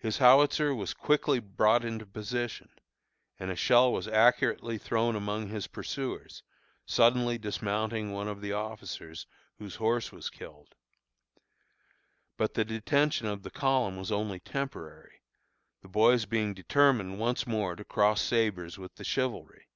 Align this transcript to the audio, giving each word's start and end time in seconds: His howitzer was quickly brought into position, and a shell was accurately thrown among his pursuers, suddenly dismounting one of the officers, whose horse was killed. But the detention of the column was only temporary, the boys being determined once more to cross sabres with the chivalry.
His 0.00 0.18
howitzer 0.18 0.74
was 0.74 0.92
quickly 0.92 1.38
brought 1.38 1.84
into 1.84 2.04
position, 2.04 2.68
and 3.38 3.48
a 3.48 3.54
shell 3.54 3.92
was 3.92 4.08
accurately 4.08 4.76
thrown 4.76 5.14
among 5.14 5.50
his 5.50 5.68
pursuers, 5.68 6.42
suddenly 6.84 7.38
dismounting 7.38 8.10
one 8.10 8.26
of 8.26 8.40
the 8.40 8.52
officers, 8.52 9.24
whose 9.58 9.76
horse 9.76 10.10
was 10.10 10.30
killed. 10.30 10.74
But 12.36 12.54
the 12.54 12.64
detention 12.64 13.28
of 13.28 13.44
the 13.44 13.52
column 13.52 13.96
was 13.96 14.10
only 14.10 14.40
temporary, 14.40 15.22
the 15.80 15.88
boys 15.88 16.26
being 16.26 16.54
determined 16.54 17.20
once 17.20 17.46
more 17.46 17.76
to 17.76 17.84
cross 17.84 18.20
sabres 18.20 18.78
with 18.78 18.96
the 18.96 19.04
chivalry. 19.04 19.68